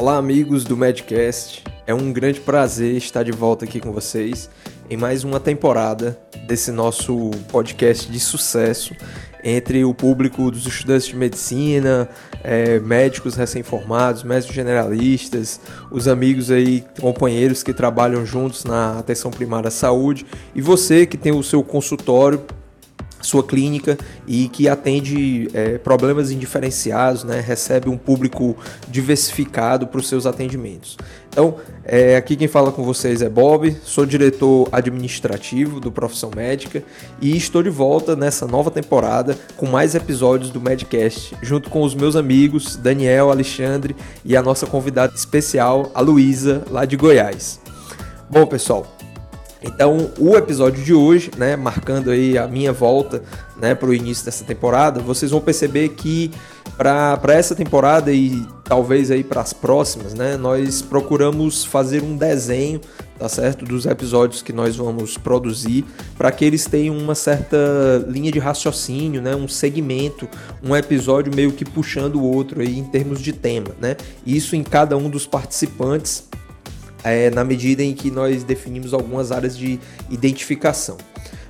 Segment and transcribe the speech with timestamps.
[0.00, 1.62] Olá, amigos do Medcast.
[1.86, 4.48] É um grande prazer estar de volta aqui com vocês
[4.88, 8.96] em mais uma temporada desse nosso podcast de sucesso
[9.44, 12.08] entre o público dos estudantes de medicina,
[12.42, 19.68] é, médicos recém-formados, médicos generalistas, os amigos aí, companheiros que trabalham juntos na atenção primária
[19.68, 22.42] à saúde e você que tem o seu consultório
[23.20, 27.40] sua clínica e que atende é, problemas indiferenciados, né?
[27.40, 28.56] recebe um público
[28.88, 30.96] diversificado para os seus atendimentos.
[31.28, 36.82] Então, é, aqui quem fala com vocês é Bob, sou diretor administrativo do Profissão Médica
[37.20, 41.94] e estou de volta nessa nova temporada com mais episódios do Medcast, junto com os
[41.94, 47.60] meus amigos Daniel, Alexandre e a nossa convidada especial, a Luísa, lá de Goiás.
[48.28, 48.86] Bom, pessoal,
[49.62, 53.22] então, o episódio de hoje, né, marcando aí a minha volta,
[53.60, 56.30] né, para o início dessa temporada, vocês vão perceber que
[56.78, 62.80] para essa temporada e talvez aí para as próximas, né, nós procuramos fazer um desenho,
[63.18, 65.84] tá certo, dos episódios que nós vamos produzir,
[66.16, 67.58] para que eles tenham uma certa
[68.08, 70.26] linha de raciocínio, né, um segmento,
[70.62, 73.96] um episódio meio que puxando o outro aí em termos de tema, né?
[74.24, 76.30] Isso em cada um dos participantes
[77.04, 79.78] é, na medida em que nós definimos algumas áreas de
[80.10, 80.96] identificação.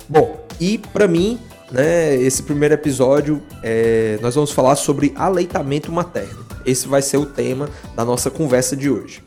[0.07, 1.39] Bom, e para mim,
[1.71, 6.45] né, esse primeiro episódio, é, nós vamos falar sobre aleitamento materno.
[6.65, 9.23] Esse vai ser o tema da nossa conversa de hoje.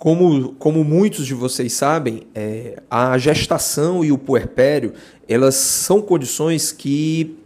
[0.00, 4.94] Como, como muitos de vocês sabem, é, a gestação e o puerpério
[5.28, 7.38] elas são condições que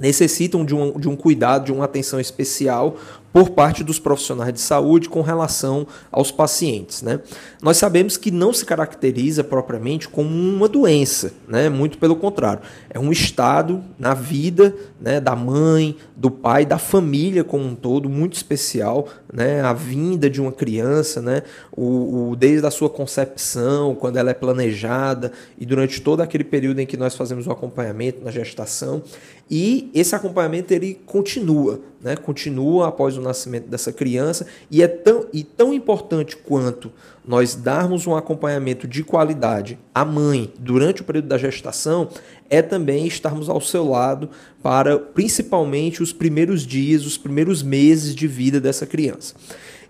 [0.00, 2.96] necessitam de um, de um cuidado, de uma atenção especial
[3.32, 7.02] por parte dos profissionais de saúde com relação aos pacientes.
[7.02, 7.20] Né?
[7.62, 11.68] Nós sabemos que não se caracteriza propriamente como uma doença, né?
[11.68, 17.44] muito pelo contrário, é um estado na vida né, da mãe, do pai, da família
[17.44, 19.62] como um todo, muito especial, né?
[19.62, 21.42] a vinda de uma criança, né?
[21.70, 26.80] o, o, desde a sua concepção, quando ela é planejada e durante todo aquele período
[26.80, 29.02] em que nós fazemos o acompanhamento na gestação,
[29.50, 32.14] e esse acompanhamento ele continua, né?
[32.14, 36.92] continua após o nascimento dessa criança e é tão, e tão importante quanto
[37.26, 42.08] nós darmos um acompanhamento de qualidade à mãe durante o período da gestação
[42.48, 44.30] é também estarmos ao seu lado
[44.62, 49.34] para principalmente os primeiros dias, os primeiros meses de vida dessa criança.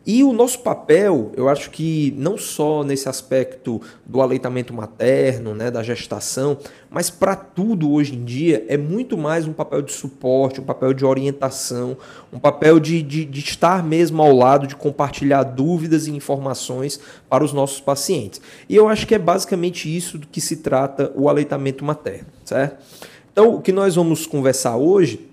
[0.06, 5.71] E o nosso papel, eu acho que não só nesse aspecto do aleitamento materno, né,
[5.71, 6.56] da gestação,
[6.88, 10.94] mas para tudo hoje em dia é muito mais um papel de suporte, um papel
[10.94, 11.99] de orientação,
[12.33, 17.44] um papel de, de, de estar mesmo ao lado, de compartilhar dúvidas e informações para
[17.44, 18.41] os nossos pacientes.
[18.69, 22.82] E eu acho que é basicamente isso do que se trata o aleitamento materno, certo?
[23.32, 25.28] Então, o que nós vamos conversar hoje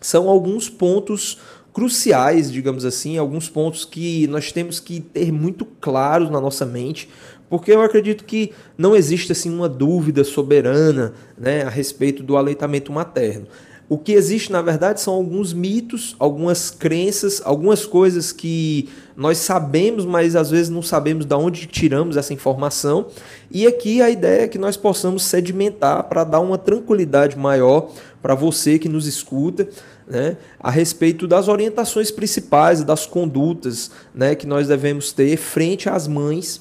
[0.00, 1.38] são alguns pontos
[1.72, 7.08] cruciais, digamos assim, alguns pontos que nós temos que ter muito claros na nossa mente,
[7.48, 12.92] porque eu acredito que não existe assim uma dúvida soberana, né, a respeito do aleitamento
[12.92, 13.46] materno.
[13.88, 20.06] O que existe, na verdade, são alguns mitos, algumas crenças, algumas coisas que nós sabemos,
[20.06, 23.08] mas às vezes não sabemos de onde tiramos essa informação.
[23.50, 27.90] E aqui a ideia é que nós possamos sedimentar para dar uma tranquilidade maior
[28.22, 29.68] para você que nos escuta,
[30.12, 35.88] né, a respeito das orientações principais e das condutas né, que nós devemos ter frente
[35.88, 36.60] às mães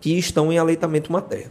[0.00, 1.50] que estão em aleitamento materno.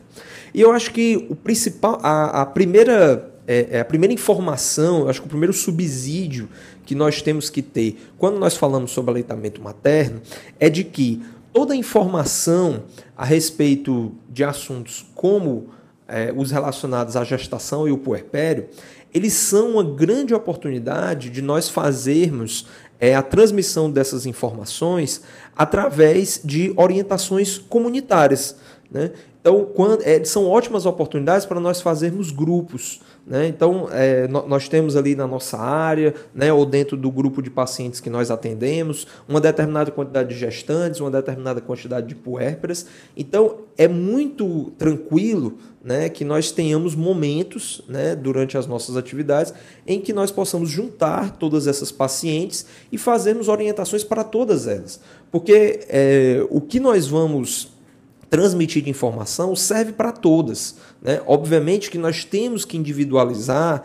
[0.53, 5.21] E eu acho que o principal, a, a primeira é, é, a primeira informação, acho
[5.21, 6.49] que o primeiro subsídio
[6.85, 10.21] que nós temos que ter quando nós falamos sobre aleitamento materno
[10.59, 11.21] é de que
[11.53, 12.83] toda informação
[13.15, 15.69] a respeito de assuntos como
[16.07, 18.67] é, os relacionados à gestação e o puerpério,
[19.17, 22.67] eles são uma grande oportunidade de nós fazermos
[22.99, 25.21] é, a transmissão dessas informações
[25.55, 28.55] através de orientações comunitárias.
[28.89, 29.11] Né?
[29.41, 33.45] Então, quando, é, são ótimas oportunidades para nós fazermos grupos, Né?
[33.45, 37.99] Então, é, nós temos ali na nossa área, né, ou dentro do grupo de pacientes
[37.99, 42.87] que nós atendemos, uma determinada quantidade de gestantes, uma determinada quantidade de puérperas.
[43.17, 49.53] Então, é muito tranquilo né, que nós tenhamos momentos né, durante as nossas atividades
[49.85, 55.01] em que nós possamos juntar todas essas pacientes e fazermos orientações para todas elas.
[55.29, 57.76] Porque é, o que nós vamos
[58.29, 60.75] transmitir informação serve para todas.
[61.01, 61.21] Né?
[61.25, 63.83] Obviamente que nós temos que individualizar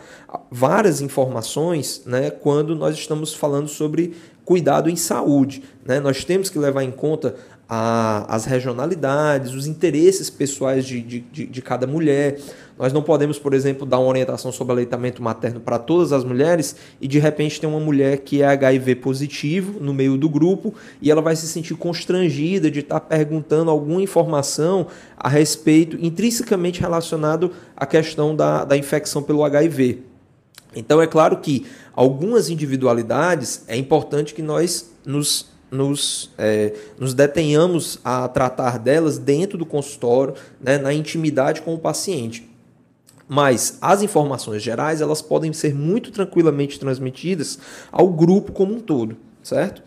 [0.51, 4.13] várias informações né, quando nós estamos falando sobre
[4.43, 5.63] cuidado em saúde.
[5.85, 5.99] Né?
[5.99, 7.35] Nós temos que levar em conta
[7.67, 12.39] a, as regionalidades, os interesses pessoais de, de, de, cada mulher.
[12.77, 16.75] Nós não podemos, por exemplo, dar uma orientação sobre aleitamento materno para todas as mulheres
[16.99, 21.09] e de repente tem uma mulher que é HIV positivo no meio do grupo e
[21.09, 24.87] ela vai se sentir constrangida de estar perguntando alguma informação
[25.17, 29.99] a respeito, intrinsecamente relacionado à questão da, da infecção pelo HIV.
[30.75, 37.99] Então é claro que algumas individualidades é importante que nós nos nos, é, nos detenhamos
[38.05, 42.49] a tratar delas dentro do consultório, né, na intimidade com o paciente.
[43.27, 47.57] Mas as informações gerais elas podem ser muito tranquilamente transmitidas
[47.91, 49.81] ao grupo como um todo, certo?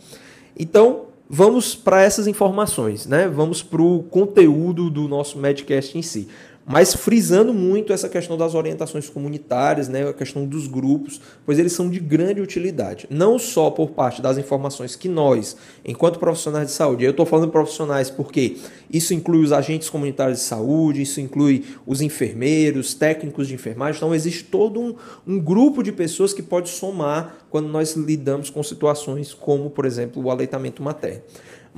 [0.58, 3.28] Então vamos para essas informações, né?
[3.28, 6.28] Vamos para o conteúdo do nosso Medcast em si
[6.66, 11.72] mas frisando muito essa questão das orientações comunitárias, né, a questão dos grupos, pois eles
[11.72, 16.72] são de grande utilidade, não só por parte das informações que nós, enquanto profissionais de
[16.72, 18.56] saúde, eu estou falando profissionais porque
[18.90, 24.12] isso inclui os agentes comunitários de saúde, isso inclui os enfermeiros, técnicos de enfermagem, então
[24.12, 29.32] existe todo um, um grupo de pessoas que pode somar quando nós lidamos com situações
[29.32, 31.22] como, por exemplo, o aleitamento materno.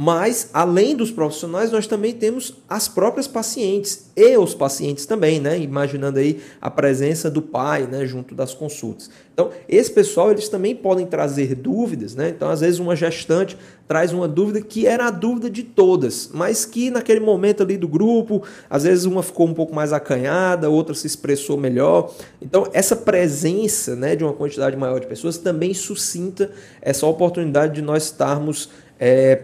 [0.01, 5.59] Mas, além dos profissionais, nós também temos as próprias pacientes e os pacientes também, né?
[5.59, 9.11] Imaginando aí a presença do pai, né, junto das consultas.
[9.35, 12.29] Então, esse pessoal, eles também podem trazer dúvidas, né?
[12.29, 13.59] Então, às vezes uma gestante
[13.89, 17.89] traz uma dúvida que era a dúvida de todas, mas que naquele momento ali do
[17.89, 22.15] grupo, às vezes uma ficou um pouco mais acanhada, outra se expressou melhor.
[22.41, 27.83] Então, essa presença, né, de uma quantidade maior de pessoas também suscita essa oportunidade de
[27.83, 28.69] nós estarmos
[29.01, 29.43] é,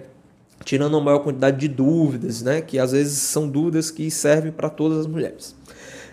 [0.64, 2.60] tirando uma maior quantidade de dúvidas, né?
[2.60, 5.54] Que às vezes são dúvidas que servem para todas as mulheres.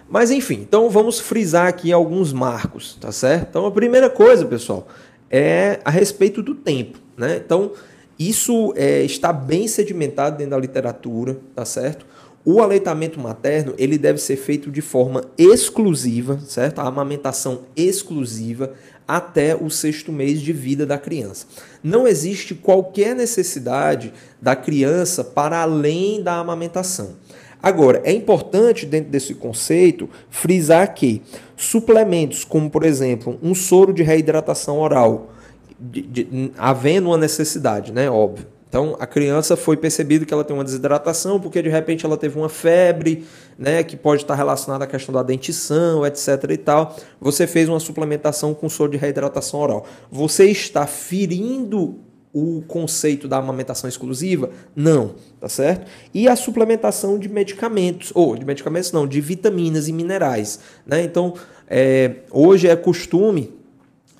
[0.10, 3.48] Mas enfim, então vamos frisar aqui alguns marcos, tá certo?
[3.50, 4.88] Então a primeira coisa, pessoal,
[5.30, 7.42] é a respeito do tempo, né?
[7.44, 7.72] Então
[8.20, 12.06] isso é, está bem sedimentado dentro da literatura, tá certo?
[12.44, 16.80] O aleitamento materno ele deve ser feito de forma exclusiva, certo?
[16.80, 18.74] A amamentação exclusiva
[19.08, 21.46] até o sexto mês de vida da criança.
[21.84, 24.12] Não existe qualquer necessidade
[24.42, 27.16] da criança para além da amamentação.
[27.62, 31.22] Agora, é importante, dentro desse conceito, frisar que
[31.56, 35.32] suplementos, como por exemplo um soro de reidratação oral,
[35.80, 38.10] de, de, havendo uma necessidade, né?
[38.10, 42.16] Óbvio então, a criança foi percebido que ela tem uma desidratação porque de repente ela
[42.16, 43.26] teve uma febre,
[43.60, 46.96] né, que pode estar relacionada à questão da dentição, etc e tal.
[47.20, 49.86] Você fez uma suplementação com soro de reidratação oral.
[50.10, 52.00] Você está ferindo
[52.32, 54.52] o conceito da amamentação exclusiva?
[54.74, 55.86] Não, tá certo?
[56.14, 61.04] E a suplementação de medicamentos, ou de medicamentos não, de vitaminas e minerais, né?
[61.04, 61.34] Então,
[61.68, 63.52] é, hoje é costume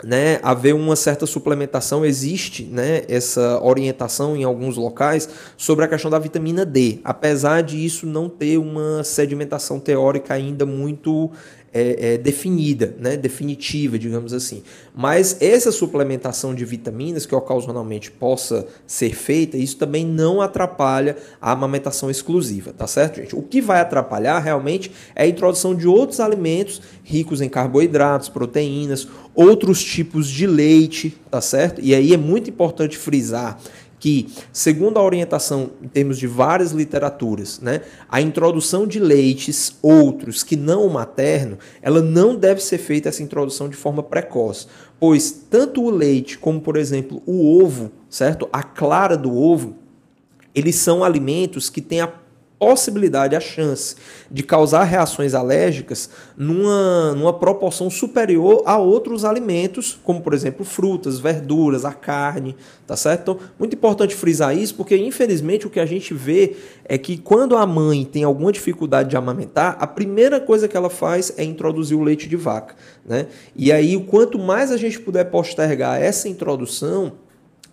[0.04, 6.10] né, haver uma certa suplementação, existe né, essa orientação em alguns locais sobre a questão
[6.10, 11.32] da vitamina D, apesar de isso não ter uma sedimentação teórica ainda muito
[11.74, 14.64] é, é, definida, né, definitiva, digamos assim.
[14.94, 21.52] Mas essa suplementação de vitaminas que ocasionalmente possa ser feita, isso também não atrapalha a
[21.52, 23.36] amamentação exclusiva, tá certo, gente?
[23.36, 29.08] O que vai atrapalhar realmente é a introdução de outros alimentos ricos em carboidratos, proteínas,
[29.34, 31.80] outros tipos de leite, tá certo?
[31.82, 33.58] E aí é muito importante frisar
[34.02, 40.42] que, segundo a orientação em termos de várias literaturas, né, a introdução de leites outros
[40.42, 44.66] que não o materno, ela não deve ser feita essa introdução de forma precoce,
[45.00, 48.50] pois tanto o leite como, por exemplo, o ovo, certo?
[48.52, 49.76] A clara do ovo,
[50.56, 52.08] eles são alimentos que têm a
[52.62, 53.96] possibilidade, a chance
[54.30, 61.18] de causar reações alérgicas numa, numa proporção superior a outros alimentos, como por exemplo frutas,
[61.18, 63.22] verduras, a carne, tá certo?
[63.22, 67.58] Então, muito importante frisar isso, porque infelizmente o que a gente vê é que quando
[67.58, 71.98] a mãe tem alguma dificuldade de amamentar, a primeira coisa que ela faz é introduzir
[71.98, 73.26] o leite de vaca, né?
[73.56, 77.14] E aí, quanto mais a gente puder postergar essa introdução,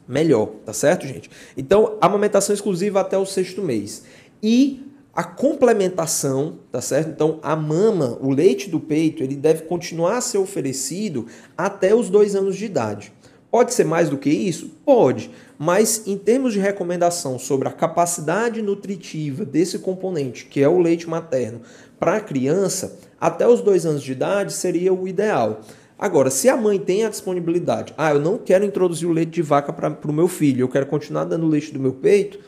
[0.09, 1.31] melhor, tá certo, gente?
[1.55, 4.05] Então, amamentação exclusiva até o sexto mês.
[4.43, 7.11] E a complementação, tá certo?
[7.11, 11.27] Então, a mama, o leite do peito, ele deve continuar a ser oferecido
[11.57, 13.13] até os dois anos de idade.
[13.51, 14.71] Pode ser mais do que isso?
[14.85, 20.79] Pode, mas em termos de recomendação sobre a capacidade nutritiva desse componente, que é o
[20.79, 21.63] leite materno,
[21.99, 25.63] para a criança, até os dois anos de idade seria o ideal.
[25.99, 29.43] Agora, se a mãe tem a disponibilidade, ah, eu não quero introduzir o leite de
[29.43, 32.39] vaca para o meu filho, eu quero continuar dando leite do meu peito,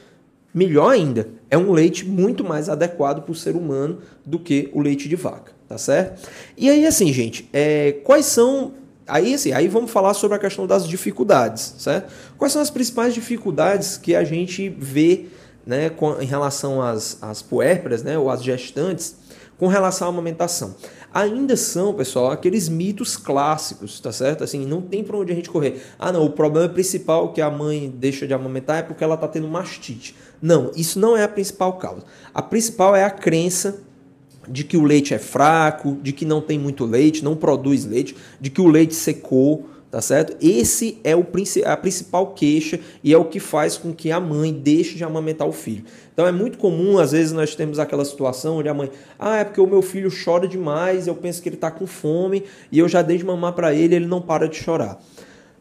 [0.52, 4.80] melhor ainda, é um leite muito mais adequado para o ser humano do que o
[4.80, 6.28] leite de vaca, tá certo?
[6.56, 8.74] E aí, assim, gente, é, quais são.
[9.06, 12.12] Aí, assim, aí vamos falar sobre a questão das dificuldades, certo?
[12.38, 15.26] Quais são as principais dificuldades que a gente vê
[15.66, 19.16] né, com, em relação às, às puérperas, né, ou às gestantes,
[19.60, 20.74] com relação à amamentação?
[21.12, 24.44] ainda são, pessoal, aqueles mitos clássicos, tá certo?
[24.44, 25.82] Assim, não tem para onde a gente correr.
[25.98, 29.26] Ah, não, o problema principal que a mãe deixa de amamentar é porque ela está
[29.26, 30.14] tendo mastite.
[30.40, 32.04] Não, isso não é a principal causa.
[32.32, 33.82] A principal é a crença
[34.48, 38.16] de que o leite é fraco, de que não tem muito leite, não produz leite,
[38.40, 40.36] de que o leite secou, tá certo?
[40.40, 41.26] Esse é o,
[41.64, 45.48] a principal queixa e é o que faz com que a mãe deixe de amamentar
[45.48, 45.84] o filho.
[46.12, 49.44] Então é muito comum, às vezes nós temos aquela situação onde a mãe, ah, é
[49.44, 52.88] porque o meu filho chora demais, eu penso que ele está com fome e eu
[52.88, 55.02] já dei de mamar para ele, ele não para de chorar.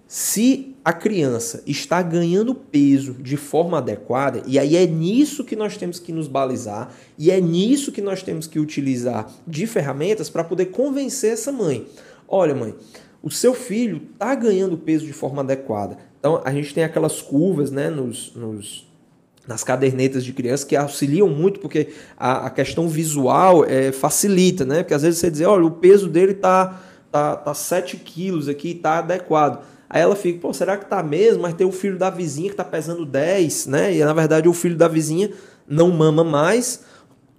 [0.07, 5.77] Se a criança está ganhando peso de forma adequada, e aí é nisso que nós
[5.77, 10.43] temos que nos balizar, e é nisso que nós temos que utilizar de ferramentas para
[10.43, 11.85] poder convencer essa mãe.
[12.27, 12.73] Olha, mãe,
[13.21, 15.97] o seu filho está ganhando peso de forma adequada.
[16.19, 18.87] Então, a gente tem aquelas curvas né, nos, nos,
[19.47, 24.83] nas cadernetas de criança que auxiliam muito, porque a, a questão visual é, facilita, né?
[24.83, 28.71] Porque às vezes você diz, olha, o peso dele está tá, tá 7 quilos aqui,
[28.71, 29.63] está adequado.
[29.89, 31.41] Aí ela fica, pô, será que tá mesmo?
[31.41, 33.95] Mas tem o filho da vizinha que está pesando 10, né?
[33.95, 35.31] E na verdade o filho da vizinha
[35.67, 36.83] não mama mais,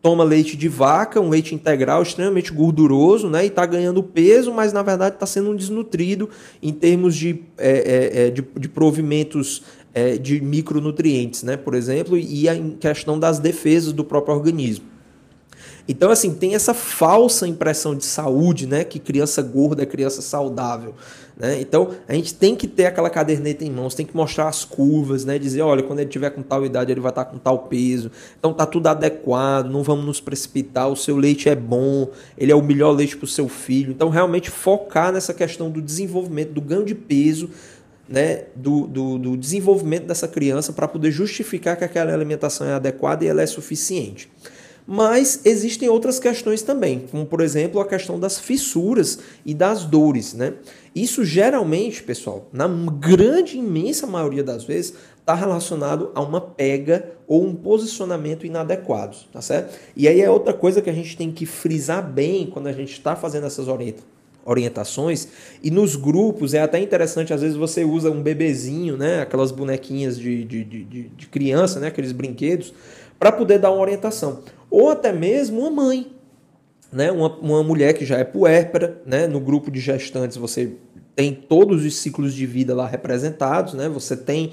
[0.03, 3.45] toma leite de vaca, um leite integral extremamente gorduroso, né?
[3.45, 6.29] E está ganhando peso, mas na verdade está sendo um desnutrido
[6.63, 11.57] em termos de, é, é, é, de, de, provimentos é, de micronutrientes, né?
[11.57, 14.87] Por exemplo, e a questão das defesas do próprio organismo.
[15.87, 18.85] Então, assim, tem essa falsa impressão de saúde, né?
[18.85, 20.95] Que criança gorda é criança saudável.
[21.41, 21.59] Né?
[21.59, 25.25] Então, a gente tem que ter aquela caderneta em mãos, tem que mostrar as curvas,
[25.25, 25.39] né?
[25.39, 28.11] dizer, olha, quando ele tiver com tal idade, ele vai estar com tal peso.
[28.39, 32.55] Então, tá tudo adequado, não vamos nos precipitar, o seu leite é bom, ele é
[32.55, 33.91] o melhor leite para o seu filho.
[33.91, 37.49] Então, realmente focar nessa questão do desenvolvimento, do ganho de peso,
[38.07, 43.25] né, do, do, do desenvolvimento dessa criança para poder justificar que aquela alimentação é adequada
[43.25, 44.29] e ela é suficiente.
[44.93, 50.35] Mas existem outras questões também, como por exemplo a questão das fissuras e das dores,
[50.35, 50.55] né?
[50.93, 57.47] Isso geralmente, pessoal, na grande imensa maioria das vezes, está relacionado a uma pega ou
[57.47, 59.79] um posicionamento inadequado, tá certo?
[59.97, 62.91] E aí é outra coisa que a gente tem que frisar bem quando a gente
[62.91, 63.69] está fazendo essas
[64.45, 65.29] orientações
[65.63, 70.19] e nos grupos é até interessante às vezes você usa um bebezinho né aquelas bonequinhas
[70.19, 72.73] de, de, de, de criança né aqueles brinquedos
[73.19, 76.21] para poder dar uma orientação ou até mesmo uma mãe
[76.93, 77.11] né?
[77.11, 79.27] Uma, uma mulher que já é puérpera, né?
[79.27, 80.75] no grupo de gestantes você
[81.15, 83.89] tem todos os ciclos de vida lá representados, né?
[83.89, 84.53] você tem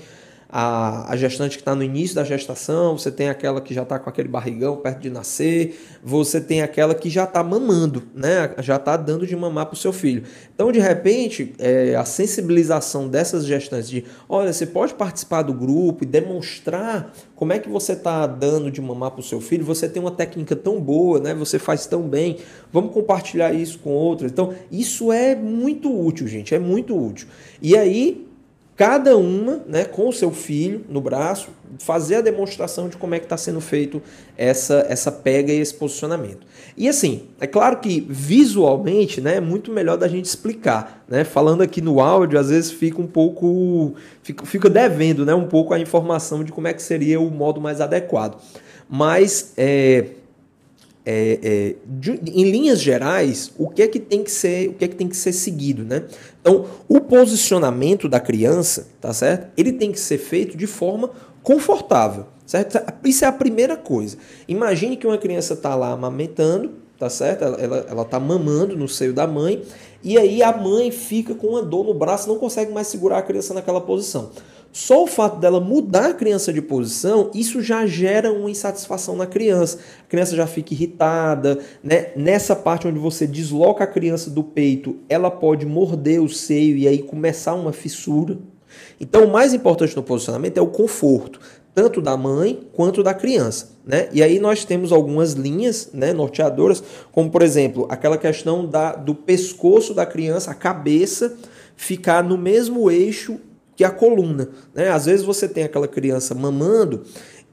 [0.49, 3.99] a, a gestante que está no início da gestação, você tem aquela que já está
[3.99, 8.53] com aquele barrigão perto de nascer, você tem aquela que já está mamando, né?
[8.59, 10.23] já está dando de mamar para o seu filho.
[10.53, 16.03] Então, de repente, é, a sensibilização dessas gestantes de, olha, você pode participar do grupo
[16.03, 19.87] e demonstrar como é que você está dando de mamar para o seu filho, você
[19.87, 21.33] tem uma técnica tão boa, né?
[21.33, 22.37] você faz tão bem,
[22.71, 24.31] vamos compartilhar isso com outros.
[24.31, 27.27] Então, isso é muito útil, gente, é muito útil.
[27.61, 28.26] E aí,
[28.77, 33.19] cada uma, né, com o seu filho no braço, fazer a demonstração de como é
[33.19, 34.01] que está sendo feito
[34.37, 36.45] essa, essa pega e esse posicionamento.
[36.77, 41.03] E assim, é claro que visualmente né, é muito melhor da gente explicar.
[41.07, 41.23] Né?
[41.23, 43.95] Falando aqui no áudio, às vezes fica um pouco.
[44.21, 47.59] Fica, fica devendo né, um pouco a informação de como é que seria o modo
[47.59, 48.39] mais adequado.
[48.87, 50.05] Mas é,
[51.09, 54.83] é, é, de, em linhas gerais, o que é que tem que ser, o que
[54.83, 56.03] é que tem que ser seguido, né?
[56.41, 59.47] Então, o posicionamento da criança, tá certo?
[59.55, 61.09] Ele tem que ser feito de forma
[61.41, 62.77] confortável, certo?
[63.05, 64.17] Isso é a primeira coisa.
[64.49, 67.45] Imagine que uma criança está lá amamentando, tá certo?
[67.45, 69.63] Ela, ela, tá mamando no seio da mãe
[70.03, 73.21] e aí a mãe fica com uma dor no braço, não consegue mais segurar a
[73.21, 74.31] criança naquela posição.
[74.71, 79.25] Só o fato dela mudar a criança de posição, isso já gera uma insatisfação na
[79.25, 79.79] criança.
[80.05, 82.11] A criança já fica irritada, né?
[82.15, 86.87] Nessa parte onde você desloca a criança do peito, ela pode morder o seio e
[86.87, 88.37] aí começar uma fissura.
[88.99, 91.39] Então, o mais importante no posicionamento é o conforto.
[91.73, 93.69] tanto da mãe quanto da criança.
[93.85, 94.09] Né?
[94.11, 99.13] E aí nós temos algumas linhas né, norteadoras, como por exemplo, aquela questão da, do
[99.13, 101.37] pescoço da criança, a cabeça
[101.75, 103.39] ficar no mesmo eixo
[103.77, 104.49] que a coluna.
[104.73, 104.89] Né?
[104.89, 107.03] Às vezes você tem aquela criança mamando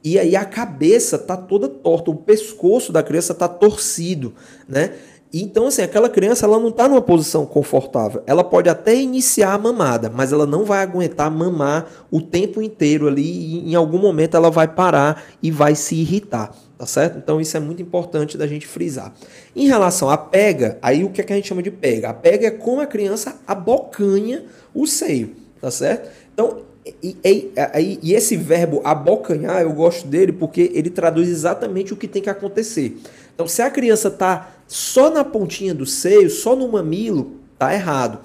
[0.03, 4.35] e aí a cabeça tá toda torta, o pescoço da criança tá torcido,
[4.69, 4.93] né?
[5.37, 8.23] Então, assim, aquela criança ela não está numa posição confortável.
[8.25, 13.09] Ela pode até iniciar a mamada, mas ela não vai aguentar mamar o tempo inteiro
[13.09, 17.19] ali e em algum momento ela vai parar e vai se irritar, tá certo?
[17.19, 19.13] Então, isso é muito importante da gente frisar.
[19.57, 22.11] Em relação à pega, aí o que, é que a gente chama de pega?
[22.11, 26.11] A pega é como a criança abocanha o seio, tá certo?
[26.35, 26.59] Então,
[27.03, 32.07] e, e, e, esse verbo abocanhar, eu gosto dele porque ele traduz exatamente o que
[32.07, 32.99] tem que acontecer.
[33.35, 38.19] Então, se a criança está só na pontinha do seio, só no mamilo, tá errado.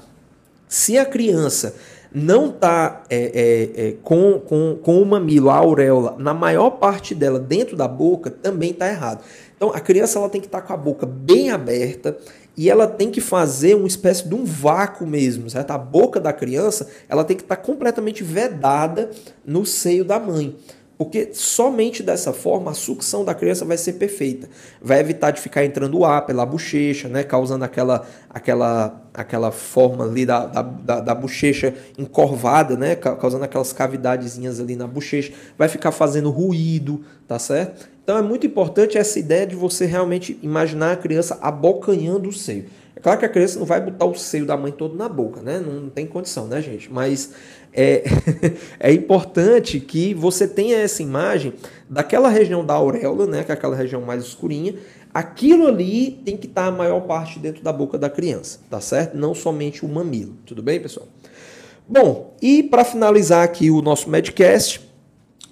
[0.68, 1.76] Se a criança
[2.14, 7.16] não está é, é, é, com, com, com o mamilo, a auréola, na maior parte
[7.16, 9.24] dela dentro da boca, também está errado.
[9.56, 12.18] Então a criança ela tem que estar tá com a boca bem aberta
[12.58, 15.72] e ela tem que fazer uma espécie de um vácuo mesmo, certo?
[15.72, 19.10] A boca da criança ela tem que estar tá completamente vedada
[19.46, 20.56] no seio da mãe.
[21.00, 24.50] Porque somente dessa forma a sucção da criança vai ser perfeita.
[24.82, 27.24] Vai evitar de ficar entrando ar pela bochecha, né?
[27.24, 32.98] causando aquela, aquela, aquela forma ali da, da, da, bochecha encorvada, né?
[32.98, 35.32] causando aquelas cavidadezinhas ali na bochecha.
[35.58, 37.88] Vai ficar fazendo ruído, tá certo?
[38.04, 42.66] Então é muito importante essa ideia de você realmente imaginar a criança abocanhando o seio.
[43.00, 45.42] É claro que a criança não vai botar o seio da mãe todo na boca,
[45.42, 45.58] né?
[45.58, 46.92] Não, tem condição, né, gente?
[46.92, 47.32] Mas
[47.74, 48.04] é,
[48.78, 51.54] é importante que você tenha essa imagem
[51.90, 54.76] daquela região da auréola, né, que é aquela região mais escurinha,
[55.14, 59.16] aquilo ali tem que estar a maior parte dentro da boca da criança, tá certo?
[59.16, 61.08] Não somente o mamilo, tudo bem, pessoal?
[61.88, 64.82] Bom, e para finalizar aqui o nosso Medcast,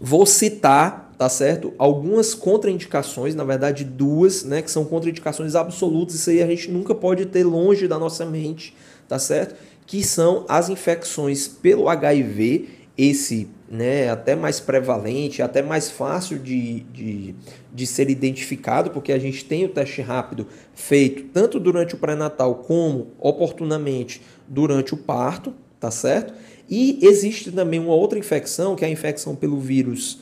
[0.02, 1.74] vou citar, tá certo?
[1.78, 6.94] Algumas contraindicações, na verdade duas, né, que são contraindicações absolutas, isso aí a gente nunca
[6.94, 8.76] pode ter longe da nossa mente,
[9.08, 9.56] tá certo?
[9.88, 16.82] que são as infecções pelo HIV, esse né, até mais prevalente, até mais fácil de,
[16.94, 17.36] de,
[17.74, 22.56] de ser identificado, porque a gente tem o teste rápido feito tanto durante o pré-natal
[22.56, 26.34] como oportunamente durante o parto, tá certo?
[26.70, 30.20] E existe também uma outra infecção, que é a infecção pelo vírus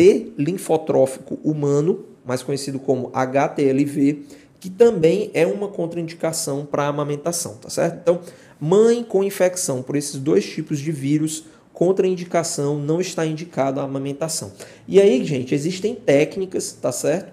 [0.00, 4.22] T linfotrófico humano, mais conhecido como HTLV,
[4.58, 7.98] que também é uma contraindicação para a amamentação, tá certo?
[8.00, 8.20] Então,
[8.60, 14.52] Mãe com infecção por esses dois tipos de vírus, contraindicação, não está indicado a amamentação.
[14.86, 17.32] E aí, gente, existem técnicas, tá certo?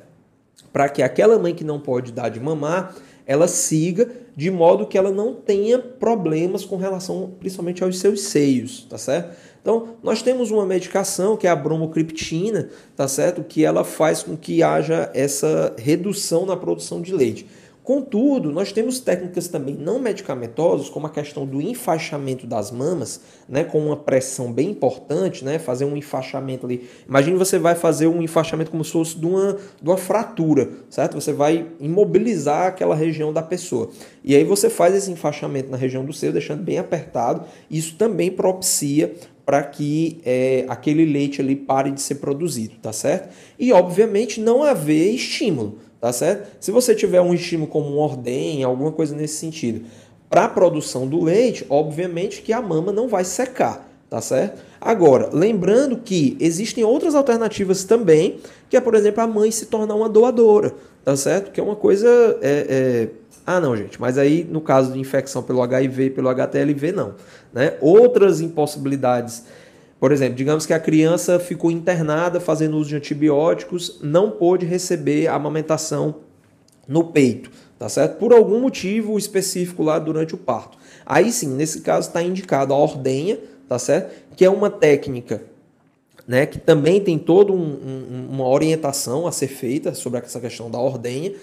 [0.71, 2.95] Para que aquela mãe que não pode dar de mamar,
[3.27, 8.87] ela siga de modo que ela não tenha problemas com relação principalmente aos seus seios,
[8.89, 9.35] tá certo?
[9.61, 13.43] Então, nós temos uma medicação que é a bromocriptina, tá certo?
[13.43, 17.45] Que ela faz com que haja essa redução na produção de leite.
[17.87, 23.63] Contudo, nós temos técnicas também não medicamentosas, como a questão do enfaixamento das mamas, né,
[23.63, 26.89] com uma pressão bem importante, né, fazer um enfaixamento ali.
[27.07, 31.13] Imagine você vai fazer um enfaixamento como se fosse de uma, de uma fratura, certo?
[31.13, 33.89] Você vai imobilizar aquela região da pessoa.
[34.21, 37.45] E aí você faz esse enfaixamento na região do seio, deixando bem apertado.
[37.71, 43.33] Isso também propicia para que é, aquele leite ali pare de ser produzido, tá certo?
[43.57, 46.57] E obviamente não haver estímulo tá certo?
[46.59, 49.85] Se você tiver um estímulo como um ordem, alguma coisa nesse sentido,
[50.29, 54.61] para a produção do leite, obviamente que a mama não vai secar, tá certo?
[54.79, 59.95] Agora, lembrando que existem outras alternativas também, que é, por exemplo, a mãe se tornar
[59.95, 61.51] uma doadora, tá certo?
[61.51, 62.07] Que é uma coisa.
[62.41, 63.09] É, é...
[63.45, 67.15] Ah, não, gente, mas aí no caso de infecção pelo HIV, pelo HTLV, não.
[67.53, 67.75] Né?
[67.79, 69.45] Outras impossibilidades
[69.99, 75.27] por exemplo, digamos que a criança ficou internada fazendo uso de antibióticos, não pôde receber
[75.27, 76.15] a amamentação
[76.87, 78.17] no peito, tá certo?
[78.17, 80.77] Por algum motivo específico lá durante o parto.
[81.05, 84.13] Aí sim, nesse caso está indicado a ordenha, tá certo?
[84.35, 85.41] Que é uma técnica
[86.27, 90.69] né, que também tem toda um, um, uma orientação a ser feita sobre essa questão
[90.69, 91.33] da ordenha,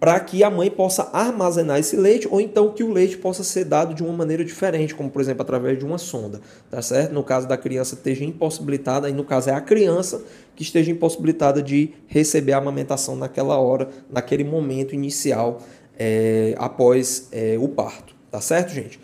[0.00, 3.66] para que a mãe possa armazenar esse leite ou então que o leite possa ser
[3.66, 7.12] dado de uma maneira diferente, como por exemplo através de uma sonda, tá certo?
[7.12, 10.24] No caso da criança esteja impossibilitada, e no caso é a criança
[10.56, 15.60] que esteja impossibilitada de receber a amamentação naquela hora, naquele momento inicial
[15.98, 18.98] é, após é, o parto, tá certo, gente?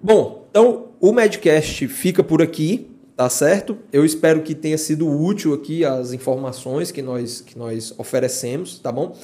[0.00, 3.76] Bom, então o Medcast fica por aqui, tá certo?
[3.92, 8.90] Eu espero que tenha sido útil aqui as informações que nós, que nós oferecemos, tá
[8.90, 9.14] bom?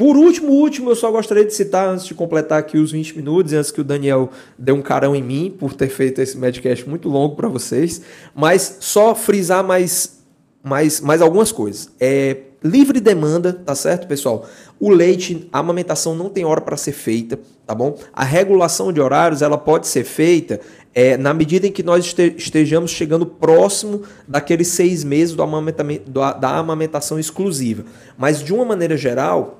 [0.00, 3.52] Por último, último, eu só gostaria de citar, antes de completar aqui os 20 minutos,
[3.52, 7.06] antes que o Daniel dê um carão em mim por ter feito esse Medcast muito
[7.06, 8.00] longo para vocês,
[8.34, 10.18] mas só frisar mais
[10.62, 11.90] mais, mais algumas coisas.
[12.00, 14.48] É livre demanda, tá certo, pessoal?
[14.78, 17.98] O leite, a amamentação não tem hora para ser feita, tá bom?
[18.10, 20.60] A regulação de horários, ela pode ser feita
[20.94, 26.56] é, na medida em que nós estejamos chegando próximo daqueles seis meses do amamentamento, da
[26.56, 27.84] amamentação exclusiva.
[28.16, 29.59] Mas, de uma maneira geral,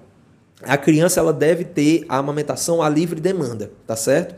[0.63, 4.35] a criança ela deve ter a amamentação a livre demanda, tá certo?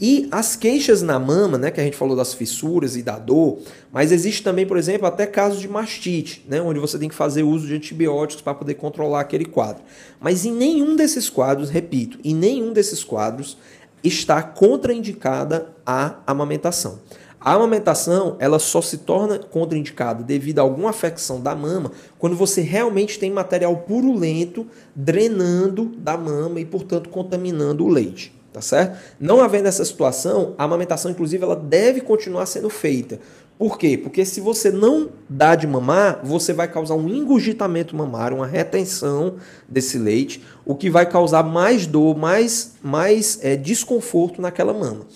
[0.00, 3.60] E as queixas na mama, né, que a gente falou das fissuras e da dor,
[3.92, 7.44] mas existe também, por exemplo, até casos de mastite, né, onde você tem que fazer
[7.44, 9.82] uso de antibióticos para poder controlar aquele quadro.
[10.20, 13.56] Mas em nenhum desses quadros, repito, em nenhum desses quadros
[14.02, 16.98] está contraindicada a amamentação.
[17.44, 22.60] A amamentação ela só se torna contraindicada devido a alguma afecção da mama quando você
[22.60, 28.98] realmente tem material purulento drenando da mama e, portanto, contaminando o leite tá certo?
[29.18, 33.18] Não havendo essa situação, a amamentação, inclusive, ela deve continuar sendo feita.
[33.58, 33.96] Por quê?
[33.96, 39.36] Porque se você não dá de mamar, você vai causar um engurgitamento mamário, uma retenção
[39.68, 45.06] desse leite, o que vai causar mais dor, mais, mais é, desconforto naquela mama.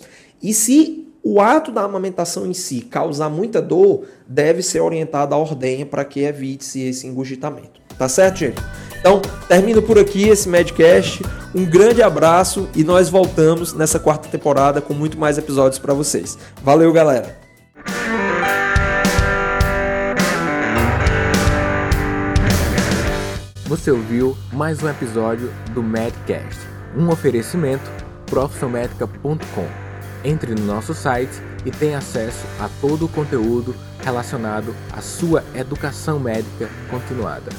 [0.42, 5.38] E se o ato da amamentação em si causar muita dor, deve ser orientado à
[5.38, 7.80] ordenha para que evite-se esse engurgitamento.
[7.98, 8.62] Tá certo, gente?
[9.00, 11.24] Então, termino por aqui esse Medcast.
[11.52, 16.38] Um grande abraço e nós voltamos nessa quarta temporada com muito mais episódios para vocês.
[16.62, 17.36] Valeu, galera!
[23.64, 26.60] Você ouviu mais um episódio do Medcast,
[26.96, 27.90] um oferecimento
[28.26, 29.85] profissionmedica.com.
[30.26, 36.18] Entre no nosso site e tenha acesso a todo o conteúdo relacionado à sua educação
[36.18, 37.52] médica continuada.